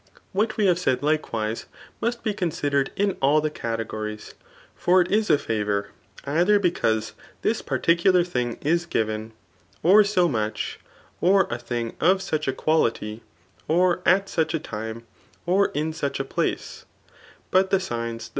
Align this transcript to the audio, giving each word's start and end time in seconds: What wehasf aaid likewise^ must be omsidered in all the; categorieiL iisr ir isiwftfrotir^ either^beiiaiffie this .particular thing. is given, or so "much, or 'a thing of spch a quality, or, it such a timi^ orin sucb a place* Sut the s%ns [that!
What 0.31 0.57
wehasf 0.57 0.87
aaid 0.97 1.01
likewise^ 1.21 1.65
must 2.01 2.23
be 2.23 2.33
omsidered 2.33 2.87
in 2.95 3.17
all 3.21 3.39
the; 3.39 3.51
categorieiL 3.51 4.33
iisr 4.83 4.87
ir 4.87 5.03
isiwftfrotir^ 5.05 5.85
either^beiiaiffie 6.25 7.11
this 7.43 7.61
.particular 7.61 8.23
thing. 8.23 8.57
is 8.61 8.87
given, 8.87 9.31
or 9.83 10.03
so 10.03 10.27
"much, 10.27 10.79
or 11.21 11.43
'a 11.51 11.59
thing 11.59 11.95
of 11.99 12.17
spch 12.17 12.47
a 12.47 12.53
quality, 12.53 13.21
or, 13.67 14.01
it 14.03 14.27
such 14.27 14.55
a 14.55 14.59
timi^ 14.59 15.03
orin 15.45 15.93
sucb 15.93 16.19
a 16.19 16.23
place* 16.23 16.85
Sut 17.53 17.69
the 17.69 17.77
s%ns 17.77 18.23
[that! 18.29 18.29